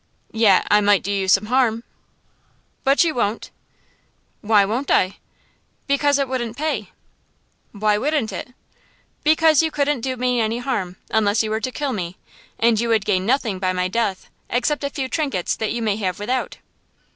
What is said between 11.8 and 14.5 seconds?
me, and you would gain nothing by my death,